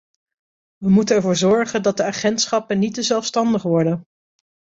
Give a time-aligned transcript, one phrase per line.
[0.77, 4.05] We moeten ervoor zorgen dat de agentschappen niet te zelfstandig worden.